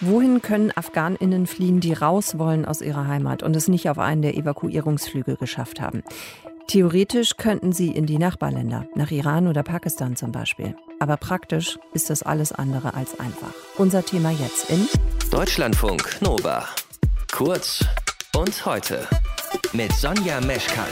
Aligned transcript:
Wohin 0.00 0.42
können 0.42 0.72
Afghaninnen 0.74 1.46
fliehen, 1.46 1.80
die 1.80 1.92
raus 1.92 2.38
wollen 2.38 2.64
aus 2.64 2.80
ihrer 2.80 3.06
Heimat 3.06 3.42
und 3.42 3.54
es 3.54 3.68
nicht 3.68 3.88
auf 3.88 3.98
einen 3.98 4.22
der 4.22 4.36
Evakuierungsflüge 4.36 5.36
geschafft 5.36 5.80
haben? 5.80 6.02
Theoretisch 6.66 7.36
könnten 7.36 7.72
sie 7.72 7.90
in 7.90 8.06
die 8.06 8.18
Nachbarländer, 8.18 8.86
nach 8.94 9.10
Iran 9.10 9.46
oder 9.46 9.62
Pakistan 9.62 10.16
zum 10.16 10.32
Beispiel. 10.32 10.74
Aber 11.00 11.16
praktisch 11.16 11.78
ist 11.92 12.10
das 12.10 12.22
alles 12.22 12.52
andere 12.52 12.94
als 12.94 13.18
einfach. 13.20 13.52
Unser 13.76 14.04
Thema 14.04 14.30
jetzt 14.30 14.70
in 14.70 14.88
Deutschlandfunk 15.30 16.20
Nova. 16.22 16.68
Kurz 17.30 17.84
und 18.36 18.64
heute 18.64 19.06
mit 19.72 19.92
Sonja 19.92 20.40
Meschkat. 20.40 20.88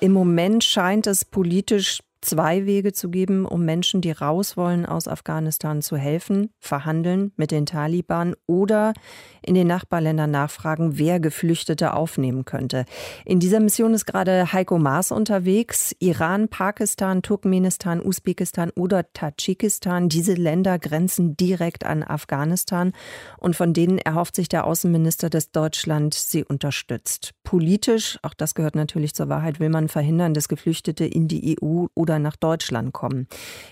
Im 0.00 0.12
Moment 0.12 0.64
scheint 0.64 1.06
es 1.06 1.24
politisch 1.24 2.00
zwei 2.24 2.66
Wege 2.66 2.92
zu 2.92 3.10
geben, 3.10 3.44
um 3.44 3.64
Menschen, 3.64 4.00
die 4.00 4.10
raus 4.10 4.56
wollen 4.56 4.86
aus 4.86 5.08
Afghanistan 5.08 5.82
zu 5.82 5.96
helfen, 5.96 6.50
verhandeln 6.58 7.32
mit 7.36 7.50
den 7.50 7.66
Taliban 7.66 8.34
oder 8.46 8.94
in 9.42 9.54
den 9.54 9.66
Nachbarländern 9.66 10.30
nachfragen, 10.30 10.98
wer 10.98 11.20
Geflüchtete 11.20 11.92
aufnehmen 11.94 12.44
könnte. 12.44 12.86
In 13.24 13.40
dieser 13.40 13.60
Mission 13.60 13.94
ist 13.94 14.06
gerade 14.06 14.52
Heiko 14.52 14.78
Maas 14.78 15.12
unterwegs. 15.12 15.94
Iran, 15.98 16.48
Pakistan, 16.48 17.22
Turkmenistan, 17.22 18.00
Usbekistan 18.00 18.70
oder 18.70 19.12
Tadschikistan. 19.12 20.08
Diese 20.08 20.34
Länder 20.34 20.78
grenzen 20.78 21.36
direkt 21.36 21.84
an 21.84 22.02
Afghanistan 22.02 22.92
und 23.38 23.54
von 23.54 23.72
denen 23.74 23.98
erhofft 23.98 24.36
sich 24.36 24.48
der 24.48 24.66
Außenminister, 24.66 25.28
dass 25.28 25.50
Deutschland 25.50 26.14
sie 26.14 26.44
unterstützt. 26.44 27.32
Politisch, 27.44 28.18
auch 28.22 28.34
das 28.34 28.54
gehört 28.54 28.74
natürlich 28.74 29.14
zur 29.14 29.28
Wahrheit, 29.28 29.60
will 29.60 29.68
man 29.68 29.88
verhindern, 29.88 30.32
dass 30.32 30.48
Geflüchtete 30.48 31.04
in 31.04 31.28
die 31.28 31.58
EU 31.60 31.86
oder 31.94 32.13
oder 32.14 32.18
nach 32.20 32.36
Deutschland 32.36 32.92
kommen. 32.92 33.26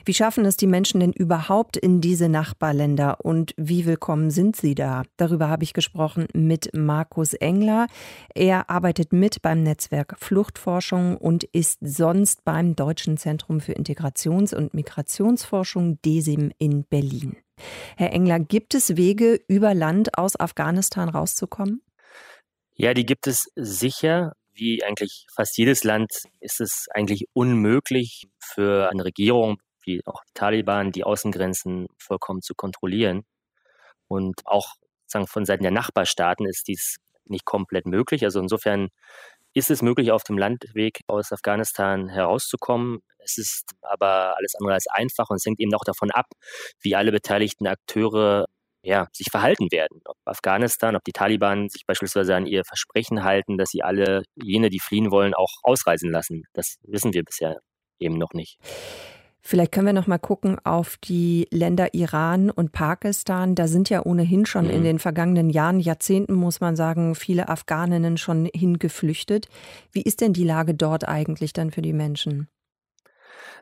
Wie 0.05 0.15
schaffen 0.15 0.45
es 0.45 0.57
die 0.57 0.67
Menschen 0.67 1.01
denn 1.01 1.13
überhaupt 1.13 1.77
in 1.77 2.01
diese 2.01 2.29
Nachbarländer 2.29 3.25
und 3.25 3.55
wie 3.57 3.87
willkommen 3.87 4.31
sind 4.31 4.57
sie 4.57 4.75
da? 4.75 5.03
Darüber 5.17 5.49
habe 5.49 5.65
ich 5.65 5.73
gesprochen 5.73 6.27
mit 6.35 6.71
Markus 6.75 7.35
Engler. 7.35 7.87
Er 8.35 8.69
arbeitet 8.69 9.13
mit 9.13 9.43
beim 9.43 9.63
Netzwerk 9.63 10.17
Fluchtforschung 10.19 11.17
und 11.17 11.45
ist 11.45 11.79
sonst 11.83 12.45
beim 12.45 12.75
Deutschen 12.75 13.17
Zentrum 13.17 13.61
für 13.61 13.73
Integrations- 13.73 14.55
und 14.55 14.75
Migrationsforschung 14.75 16.01
DESIM 16.03 16.51
in 16.59 16.85
Berlin. 16.85 17.37
Herr 17.97 18.13
Engler, 18.13 18.41
gibt 18.41 18.75
es 18.75 18.97
Wege, 18.97 19.41
über 19.47 19.73
Land 19.75 20.19
aus 20.19 20.39
Afghanistan 20.39 21.09
rauszukommen? 21.09 21.83
Ja, 22.75 22.95
die 22.95 23.07
gibt 23.07 23.29
es 23.29 23.53
sicher 23.55 24.33
wie 24.53 24.83
eigentlich 24.85 25.27
fast 25.35 25.57
jedes 25.59 25.85
Land 25.85 26.13
ist 26.41 26.61
es 26.61 26.87
eigentlich 26.93 27.27
unmöglich 27.33 28.29
für 28.39 28.91
eine 28.91 29.05
Regierung, 29.05 29.61
wie 29.85 30.03
auch 30.07 30.23
die 30.25 30.35
Taliban, 30.35 30.93
die 30.93 31.05
Außengrenzen 31.05 31.87
vollkommen 31.99 32.43
zu 32.43 32.55
kontrollieren. 32.55 33.25
Und 34.09 34.43
auch 34.45 34.75
sagen, 35.07 35.27
von 35.27 35.45
Seiten 35.45 35.63
der 35.63 35.73
Nachbarstaaten 35.73 36.47
ist 36.47 36.69
dies 36.69 36.97
nicht 37.25 37.45
komplett 37.45 37.87
möglich. 37.87 38.25
Also 38.25 38.41
insofern 38.41 38.89
ist 39.55 39.71
es 39.71 39.83
möglich, 39.83 40.13
auf 40.13 40.25
dem 40.25 40.39
Landweg 40.39 41.01
aus 41.07 41.33
Afghanistan 41.33 42.09
herauszukommen. 42.09 43.01
Es 43.19 43.39
ist 43.39 43.73
aber 43.83 44.37
alles 44.37 44.55
andere 44.55 44.75
als 44.75 44.87
einfach 44.89 45.31
und 45.31 45.37
es 45.37 45.47
hängt 45.47 45.61
eben 45.61 45.75
auch 45.75 45.85
davon 45.85 46.11
ab, 46.11 46.27
wie 46.81 46.97
alle 46.97 47.13
beteiligten 47.13 47.67
Akteure 47.67 48.47
ja, 48.83 49.07
sich 49.13 49.29
verhalten 49.31 49.71
werden. 49.71 50.01
Ob 50.05 50.17
Afghanistan, 50.25 50.97
ob 50.97 51.05
die 51.05 51.13
Taliban 51.13 51.69
sich 51.69 51.85
beispielsweise 51.87 52.35
an 52.35 52.47
ihr 52.47 52.65
Versprechen 52.65 53.25
halten, 53.25 53.57
dass 53.59 53.71
sie 53.71 53.83
alle 53.83 54.23
jene, 54.35 54.71
die 54.71 54.81
fliehen 54.81 55.11
wollen, 55.11 55.35
auch 55.35 55.53
ausreisen 55.63 56.11
lassen. 56.11 56.45
Das 56.53 56.77
wissen 56.83 57.15
wir 57.15 57.23
bisher 57.23 57.59
eben 57.99 58.19
noch 58.19 58.33
nicht. 58.33 58.59
Vielleicht 59.45 59.73
können 59.73 59.87
wir 59.87 59.93
noch 59.93 60.07
mal 60.07 60.19
gucken 60.19 60.59
auf 60.65 60.97
die 60.99 61.49
Länder 61.51 61.95
Iran 61.95 62.49
und 62.49 62.71
Pakistan. 62.71 63.57
Da 63.57 63.67
sind 63.67 63.91
ja 63.91 64.05
ohnehin 64.05 64.47
schon 64.47 64.67
mhm. 64.67 64.71
in 64.71 64.85
den 64.85 64.99
vergangenen 65.01 65.51
Jahren, 65.51 65.81
Jahrzehnten 65.81 66.35
muss 66.35 66.61
man 66.61 66.77
sagen, 66.77 67.17
viele 67.17 67.49
Afghaninnen 67.49 68.19
schon 68.19 68.49
hingeflüchtet. 68.55 69.49
Wie 69.91 70.03
ist 70.03 70.21
denn 70.21 70.33
die 70.33 70.45
Lage 70.45 70.75
dort 70.75 71.09
eigentlich 71.09 71.53
dann 71.53 71.73
für 71.73 71.83
die 71.83 71.93
Menschen? 71.93 72.49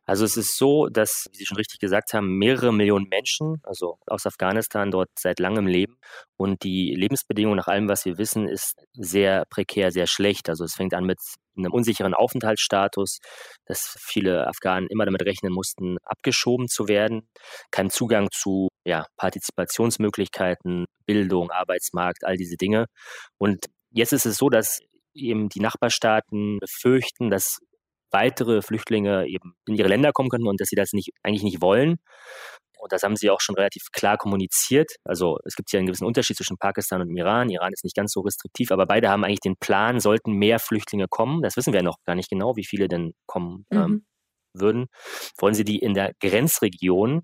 Also 0.06 0.24
es 0.24 0.36
ist 0.36 0.56
so, 0.56 0.88
dass, 0.88 1.28
wie 1.32 1.38
Sie 1.38 1.46
schon 1.46 1.56
richtig 1.56 1.78
gesagt 1.78 2.12
haben, 2.12 2.38
mehrere 2.38 2.72
Millionen 2.72 3.08
Menschen, 3.08 3.60
also 3.62 3.98
aus 4.06 4.26
Afghanistan, 4.26 4.90
dort 4.90 5.10
seit 5.18 5.38
langem 5.38 5.66
leben. 5.66 5.96
Und 6.36 6.62
die 6.64 6.94
Lebensbedingungen 6.94 7.56
nach 7.56 7.68
allem, 7.68 7.88
was 7.88 8.04
wir 8.04 8.18
wissen, 8.18 8.48
ist 8.48 8.74
sehr 8.92 9.44
prekär, 9.50 9.92
sehr 9.92 10.06
schlecht. 10.06 10.48
Also 10.48 10.64
es 10.64 10.74
fängt 10.74 10.94
an 10.94 11.04
mit 11.04 11.18
einem 11.56 11.72
unsicheren 11.72 12.14
Aufenthaltsstatus, 12.14 13.18
dass 13.66 13.96
viele 14.00 14.46
Afghanen 14.46 14.88
immer 14.88 15.04
damit 15.04 15.22
rechnen 15.22 15.52
mussten, 15.52 15.98
abgeschoben 16.04 16.68
zu 16.68 16.88
werden, 16.88 17.28
kein 17.70 17.90
Zugang 17.90 18.28
zu 18.32 18.68
ja, 18.84 19.06
Partizipationsmöglichkeiten, 19.16 20.86
Bildung, 21.06 21.50
Arbeitsmarkt, 21.50 22.24
all 22.24 22.36
diese 22.36 22.56
Dinge. 22.56 22.86
Und 23.38 23.66
jetzt 23.90 24.12
ist 24.12 24.26
es 24.26 24.36
so, 24.36 24.48
dass 24.48 24.80
eben 25.14 25.48
die 25.48 25.60
Nachbarstaaten 25.60 26.58
befürchten, 26.60 27.30
dass 27.30 27.58
weitere 28.10 28.62
Flüchtlinge 28.62 29.26
eben 29.26 29.54
in 29.66 29.76
ihre 29.76 29.88
Länder 29.88 30.12
kommen 30.12 30.28
könnten 30.28 30.48
und 30.48 30.60
dass 30.60 30.68
sie 30.68 30.76
das 30.76 30.92
nicht, 30.92 31.10
eigentlich 31.22 31.42
nicht 31.42 31.62
wollen. 31.62 31.98
Und 32.80 32.92
das 32.92 33.02
haben 33.02 33.14
sie 33.14 33.28
auch 33.28 33.40
schon 33.40 33.56
relativ 33.56 33.82
klar 33.92 34.16
kommuniziert. 34.16 34.92
Also 35.04 35.38
es 35.44 35.54
gibt 35.54 35.70
ja 35.70 35.78
einen 35.78 35.86
gewissen 35.86 36.06
Unterschied 36.06 36.36
zwischen 36.36 36.56
Pakistan 36.56 37.02
und 37.02 37.14
Iran. 37.14 37.50
Iran 37.50 37.72
ist 37.72 37.84
nicht 37.84 37.94
ganz 37.94 38.12
so 38.12 38.20
restriktiv, 38.20 38.70
aber 38.70 38.86
beide 38.86 39.10
haben 39.10 39.22
eigentlich 39.22 39.40
den 39.40 39.56
Plan, 39.56 40.00
sollten 40.00 40.32
mehr 40.32 40.58
Flüchtlinge 40.58 41.06
kommen. 41.08 41.42
Das 41.42 41.56
wissen 41.56 41.74
wir 41.74 41.82
noch 41.82 41.96
gar 42.06 42.14
nicht 42.14 42.30
genau, 42.30 42.56
wie 42.56 42.64
viele 42.64 42.88
denn 42.88 43.12
kommen 43.26 43.66
ähm, 43.70 43.78
mhm. 43.78 43.84
ähm, 43.84 44.06
würden. 44.54 44.86
Wollen 45.38 45.54
sie 45.54 45.64
die 45.64 45.78
in 45.78 45.92
der 45.92 46.12
Grenzregion 46.20 47.22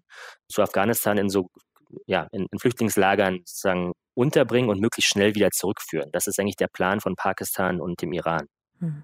zu 0.48 0.62
Afghanistan 0.62 1.16
in 1.16 1.30
so 1.30 1.48
ja, 2.06 2.26
in, 2.32 2.46
in 2.50 2.58
Flüchtlingslagern 2.58 3.40
sozusagen 3.44 3.92
unterbringen 4.14 4.70
und 4.70 4.80
möglichst 4.80 5.10
schnell 5.10 5.34
wieder 5.34 5.50
zurückführen. 5.50 6.10
Das 6.12 6.26
ist 6.26 6.38
eigentlich 6.38 6.56
der 6.56 6.68
Plan 6.68 7.00
von 7.00 7.14
Pakistan 7.16 7.80
und 7.80 8.02
dem 8.02 8.12
Iran. 8.12 8.46
Hm. 8.80 9.02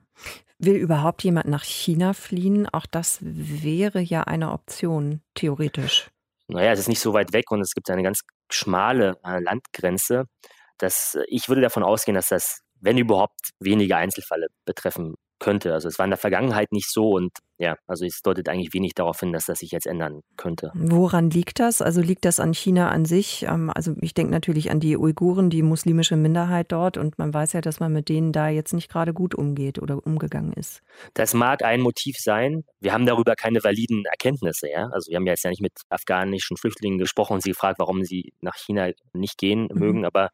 Will 0.59 0.77
überhaupt 0.77 1.25
jemand 1.25 1.47
nach 1.47 1.65
China 1.65 2.13
fliehen? 2.13 2.69
Auch 2.69 2.87
das 2.87 3.19
wäre 3.21 4.01
ja 4.01 4.23
eine 4.23 4.53
Option, 4.53 5.21
theoretisch. 5.35 6.11
Naja, 6.49 6.73
es 6.73 6.81
ist 6.81 6.89
nicht 6.89 7.01
so 7.01 7.13
weit 7.15 7.33
weg 7.33 7.51
und 7.51 7.61
es 7.61 7.73
gibt 7.73 7.91
eine 7.91 8.03
ganz 8.03 8.21
schmale 8.51 9.19
äh, 9.25 9.41
Landgrenze. 9.41 10.27
Das, 10.79 11.15
äh, 11.15 11.25
ich 11.29 11.49
würde 11.49 11.63
davon 11.63 11.83
ausgehen, 11.83 12.15
dass 12.15 12.29
das, 12.29 12.61
wenn 12.81 12.99
überhaupt, 12.99 13.51
wenige 13.59 13.97
Einzelfälle 13.97 14.49
betreffen 14.65 15.15
könnte. 15.39 15.73
Also 15.73 15.89
es 15.89 15.99
war 15.99 16.05
in 16.05 16.11
der 16.11 16.19
Vergangenheit 16.19 16.73
nicht 16.73 16.91
so 16.91 17.11
und 17.11 17.33
ja, 17.63 17.77
also 17.87 18.05
es 18.05 18.23
deutet 18.23 18.49
eigentlich 18.49 18.75
wenig 18.75 18.95
darauf 18.95 19.21
hin, 19.21 19.33
dass 19.33 19.47
das 19.47 19.61
sich 19.61 19.71
jetzt 19.71 19.87
ändern 19.87 20.23
könnte. 20.37 20.73
Woran 20.75 21.31
liegt 21.31 21.61
das? 21.61 21.81
Also 21.81 22.01
liegt 22.01 22.25
das 22.25 22.41
an 22.41 22.53
China 22.55 22.91
an 22.91 23.05
sich? 23.05 23.45
Ähm, 23.49 23.71
also 23.73 23.95
ich 24.01 24.15
denke 24.15 24.33
natürlich 24.33 24.73
an 24.73 24.81
die 24.81 24.97
Uiguren, 24.97 25.49
die 25.49 25.63
muslimische 25.63 26.17
Minderheit 26.17 26.73
dort 26.73 26.97
und 26.97 27.21
man 27.21 27.33
weiß 27.33 27.53
ja, 27.53 27.61
dass 27.61 27.79
man 27.79 27.93
mit 27.93 28.09
denen 28.09 28.33
da 28.33 28.49
jetzt 28.49 28.73
nicht 28.73 28.91
gerade 28.91 29.15
gut 29.15 29.37
umgeht 29.37 29.81
oder 29.81 30.05
umgegangen 30.05 30.53
ist. 30.55 30.83
Das 31.15 31.35
mag 31.35 31.63
ein 31.63 31.81
Motiv 31.81 32.17
sein. 32.19 32.65
Wir 32.81 32.93
haben 32.93 33.07
darüber 33.07 33.37
keine 33.37 33.63
validen 33.63 34.05
Erkenntnisse. 34.07 34.69
Ja? 34.69 34.89
Also 34.93 35.11
wir 35.11 35.17
haben 35.19 35.27
ja 35.27 35.33
jetzt 35.33 35.45
ja 35.45 35.51
nicht 35.51 35.63
mit 35.63 35.75
afghanischen 35.89 36.57
Flüchtlingen 36.57 36.99
gesprochen 36.99 37.35
und 37.35 37.45
sie 37.45 37.51
gefragt, 37.51 37.79
warum 37.79 38.03
sie 38.03 38.33
nach 38.41 38.57
China 38.57 38.91
nicht 39.13 39.39
gehen 39.39 39.69
mhm. 39.73 39.79
mögen. 39.79 40.05
Aber 40.05 40.31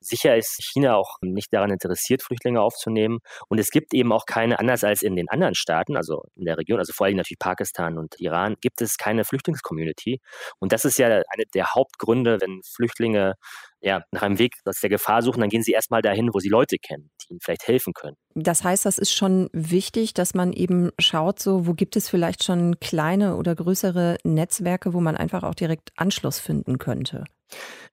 sicher 0.00 0.36
ist 0.36 0.62
China 0.62 0.94
auch 0.94 1.16
nicht 1.20 1.52
daran 1.52 1.72
interessiert, 1.72 2.22
Flüchtlinge 2.22 2.60
aufzunehmen. 2.60 3.18
Und 3.48 3.58
es 3.58 3.70
gibt 3.70 3.92
eben 3.92 4.12
auch 4.12 4.24
keine, 4.24 4.60
anders 4.60 4.84
als 4.84 5.02
in 5.02 5.16
den 5.16 5.28
anderen 5.28 5.56
Staaten, 5.56 5.96
also 5.96 6.22
in 6.36 6.44
der 6.44 6.59
Region, 6.60 6.78
also 6.78 6.92
vor 6.92 7.06
allem 7.06 7.16
natürlich 7.16 7.38
Pakistan 7.38 7.98
und 7.98 8.14
Iran, 8.20 8.56
gibt 8.60 8.80
es 8.80 8.96
keine 8.96 9.24
Flüchtlingscommunity. 9.24 10.20
Und 10.58 10.72
das 10.72 10.84
ist 10.84 10.98
ja 10.98 11.06
einer 11.06 11.44
der 11.54 11.74
Hauptgründe, 11.74 12.38
wenn 12.40 12.60
Flüchtlinge 12.64 13.34
ja, 13.80 14.02
nach 14.12 14.22
einem 14.22 14.38
Weg 14.38 14.54
aus 14.64 14.80
der 14.80 14.90
Gefahr 14.90 15.22
suchen, 15.22 15.40
dann 15.40 15.48
gehen 15.48 15.62
sie 15.62 15.72
erstmal 15.72 16.02
dahin, 16.02 16.30
wo 16.32 16.38
sie 16.38 16.48
Leute 16.48 16.76
kennen, 16.76 17.10
die 17.22 17.32
ihnen 17.32 17.40
vielleicht 17.40 17.66
helfen 17.66 17.94
können. 17.94 18.16
Das 18.34 18.62
heißt, 18.62 18.84
das 18.84 18.98
ist 18.98 19.12
schon 19.12 19.48
wichtig, 19.52 20.12
dass 20.12 20.34
man 20.34 20.52
eben 20.52 20.90
schaut, 20.98 21.40
so 21.40 21.66
wo 21.66 21.72
gibt 21.72 21.96
es 21.96 22.08
vielleicht 22.08 22.44
schon 22.44 22.78
kleine 22.78 23.36
oder 23.36 23.54
größere 23.54 24.18
Netzwerke, 24.22 24.92
wo 24.92 25.00
man 25.00 25.16
einfach 25.16 25.42
auch 25.42 25.54
direkt 25.54 25.92
Anschluss 25.96 26.38
finden 26.38 26.78
könnte. 26.78 27.24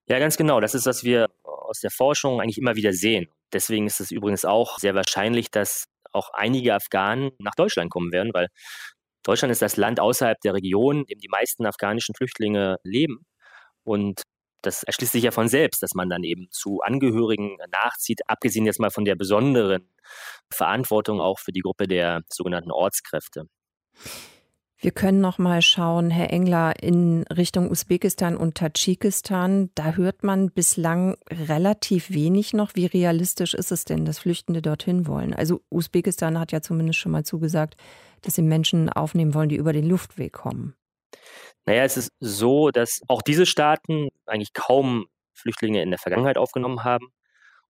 Ja, 0.10 0.20
ganz 0.20 0.38
genau. 0.38 0.60
Das 0.60 0.76
ist, 0.76 0.86
was 0.86 1.04
wir 1.04 1.28
aus 1.44 1.80
der 1.80 1.92
Forschung 1.92 2.42
eigentlich 2.42 2.58
immer 2.58 2.76
wieder 2.76 2.94
sehen. 2.94 3.28
Deswegen 3.54 3.88
ist 3.88 4.02
es 4.02 4.12
übrigens 4.12 4.46
auch 4.46 4.78
sehr 4.78 4.94
wahrscheinlich, 4.94 5.52
dass 5.52 5.86
auch 6.14 6.30
einige 6.34 6.74
Afghanen 6.74 7.32
nach 7.40 7.56
Deutschland 7.56 7.92
kommen 7.92 8.12
werden, 8.12 8.34
weil 8.34 8.48
Deutschland 9.24 9.52
ist 9.52 9.62
das 9.62 9.78
Land 9.78 10.00
außerhalb 10.00 10.40
der 10.42 10.54
Region, 10.54 11.00
in 11.00 11.06
dem 11.06 11.20
die 11.20 11.28
meisten 11.28 11.66
afghanischen 11.66 12.16
Flüchtlinge 12.16 12.78
leben. 12.84 13.26
Und 13.84 14.24
das 14.62 14.84
erschließt 14.84 15.12
sich 15.12 15.24
ja 15.24 15.32
von 15.32 15.48
selbst, 15.48 15.84
dass 15.84 15.94
man 15.94 16.10
dann 16.10 16.24
eben 16.24 16.48
zu 16.52 16.82
Angehörigen 16.82 17.58
nachzieht, 17.72 18.22
abgesehen 18.28 18.66
jetzt 18.66 18.80
mal 18.80 18.90
von 18.90 19.06
der 19.06 19.16
besonderen 19.16 19.90
Verantwortung 20.52 21.22
auch 21.22 21.40
für 21.40 21.52
die 21.52 21.62
Gruppe 21.62 21.88
der 21.88 22.22
sogenannten 22.30 22.72
Ortskräfte. 22.72 23.44
Wir 24.80 24.92
können 24.92 25.22
noch 25.22 25.40
mal 25.40 25.64
schauen, 25.64 26.12
Herr 26.12 26.32
Engler, 26.32 26.84
in 26.84 27.24
Richtung 27.36 27.72
Usbekistan 27.72 28.38
und 28.38 28.56
Tadschikistan. 28.56 29.72
Da 29.74 29.94
hört 29.94 30.24
man 30.24 30.52
bislang 30.52 31.18
relativ 31.32 32.12
wenig 32.12 32.54
noch. 32.54 32.76
Wie 32.76 32.86
realistisch 32.86 33.56
ist 33.56 33.72
es 33.72 33.86
denn, 33.86 34.06
dass 34.06 34.20
Flüchtende 34.20 34.62
dorthin 34.62 35.08
wollen? 35.08 35.34
Also 35.34 35.62
Usbekistan 35.72 36.40
hat 36.40 36.52
ja 36.52 36.62
zumindest 36.62 37.00
schon 37.00 37.12
mal 37.12 37.26
zugesagt, 37.26 37.76
dass 38.22 38.36
sie 38.36 38.44
Menschen 38.44 38.90
aufnehmen 38.90 39.34
wollen, 39.34 39.50
die 39.50 39.56
über 39.56 39.74
den 39.74 39.90
Luftweg 39.90 40.34
kommen. 40.34 40.76
Naja, 41.66 41.84
es 41.84 41.98
ist 41.98 42.12
so, 42.20 42.70
dass 42.70 43.02
auch 43.08 43.24
diese 43.24 43.48
Staaten 43.48 44.10
eigentlich 44.28 44.54
kaum 44.54 45.08
Flüchtlinge 45.34 45.82
in 45.82 45.90
der 45.90 46.00
Vergangenheit 46.00 46.38
aufgenommen 46.38 46.84
haben. 46.84 47.08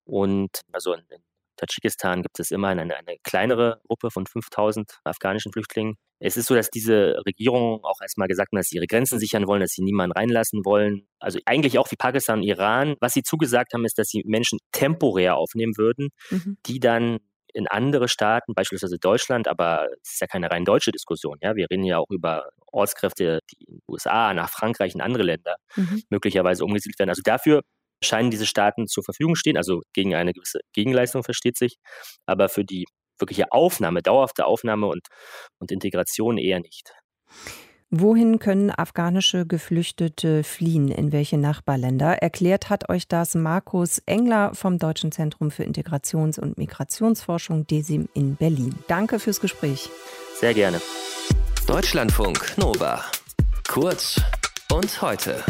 Und 0.04 0.60
also 0.72 0.92
in, 0.92 1.00
in 1.08 1.22
Tadschikistan 1.58 2.22
gibt 2.22 2.40
es 2.40 2.50
immerhin 2.50 2.78
eine, 2.78 2.96
eine 2.96 3.16
kleinere 3.22 3.80
Gruppe 3.86 4.10
von 4.10 4.26
5000 4.26 5.00
afghanischen 5.04 5.52
Flüchtlingen. 5.52 5.96
Es 6.20 6.36
ist 6.36 6.46
so, 6.46 6.54
dass 6.54 6.70
diese 6.70 7.22
Regierung 7.26 7.84
auch 7.84 8.00
erstmal 8.00 8.26
gesagt 8.26 8.52
hat, 8.52 8.58
dass 8.58 8.68
sie 8.68 8.76
ihre 8.76 8.86
Grenzen 8.86 9.18
sichern 9.18 9.46
wollen, 9.46 9.60
dass 9.60 9.72
sie 9.72 9.82
niemanden 9.82 10.12
reinlassen 10.12 10.64
wollen. 10.64 11.06
Also 11.20 11.38
eigentlich 11.44 11.78
auch 11.78 11.90
wie 11.90 11.96
Pakistan 11.96 12.40
und 12.40 12.44
Iran. 12.44 12.96
Was 13.00 13.12
sie 13.12 13.22
zugesagt 13.22 13.74
haben, 13.74 13.84
ist, 13.84 13.98
dass 13.98 14.08
sie 14.08 14.22
Menschen 14.26 14.58
temporär 14.72 15.36
aufnehmen 15.36 15.76
würden, 15.76 16.08
mhm. 16.30 16.58
die 16.66 16.80
dann 16.80 17.18
in 17.54 17.66
andere 17.66 18.08
Staaten, 18.08 18.54
beispielsweise 18.54 18.98
Deutschland, 18.98 19.48
aber 19.48 19.88
es 20.02 20.12
ist 20.12 20.20
ja 20.20 20.26
keine 20.26 20.50
rein 20.50 20.64
deutsche 20.64 20.92
Diskussion. 20.92 21.38
Ja? 21.40 21.56
Wir 21.56 21.66
reden 21.70 21.84
ja 21.84 21.98
auch 21.98 22.10
über 22.10 22.50
Ortskräfte, 22.66 23.40
die 23.50 23.64
in 23.64 23.74
den 23.74 23.82
USA, 23.88 24.34
nach 24.34 24.50
Frankreich, 24.50 24.94
in 24.94 25.00
andere 25.00 25.22
Länder 25.22 25.56
mhm. 25.76 26.02
möglicherweise 26.10 26.64
umgesiedelt 26.64 26.98
werden. 26.98 27.10
Also 27.10 27.22
dafür 27.24 27.62
scheinen 28.02 28.30
diese 28.30 28.46
Staaten 28.46 28.86
zur 28.86 29.04
Verfügung 29.04 29.34
stehen, 29.34 29.56
also 29.56 29.80
gegen 29.92 30.14
eine 30.14 30.32
gewisse 30.32 30.60
Gegenleistung 30.72 31.22
versteht 31.22 31.56
sich, 31.56 31.76
aber 32.26 32.48
für 32.48 32.64
die 32.64 32.86
wirkliche 33.18 33.50
Aufnahme, 33.52 34.02
dauerhafte 34.02 34.46
Aufnahme 34.46 34.86
und, 34.86 35.06
und 35.58 35.72
Integration 35.72 36.38
eher 36.38 36.60
nicht. 36.60 36.92
Wohin 37.90 38.38
können 38.38 38.70
afghanische 38.70 39.46
Geflüchtete 39.46 40.44
fliehen? 40.44 40.88
In 40.88 41.10
welche 41.10 41.38
Nachbarländer? 41.38 42.22
Erklärt 42.22 42.68
hat 42.68 42.90
euch 42.90 43.08
das 43.08 43.34
Markus 43.34 44.02
Engler 44.04 44.54
vom 44.54 44.78
Deutschen 44.78 45.10
Zentrum 45.10 45.50
für 45.50 45.64
Integrations- 45.64 46.38
und 46.38 46.58
Migrationsforschung 46.58 47.66
DESIM 47.66 48.08
in 48.12 48.36
Berlin. 48.36 48.74
Danke 48.88 49.18
fürs 49.18 49.40
Gespräch. 49.40 49.88
Sehr 50.34 50.52
gerne. 50.52 50.82
Deutschlandfunk 51.66 52.58
Nova. 52.58 53.04
Kurz 53.66 54.20
und 54.70 55.00
heute. 55.00 55.42